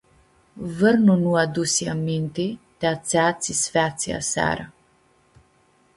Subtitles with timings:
[0.77, 4.65] Vãrnu nu adusi a minti ti atsea tsi s-featsi aseara.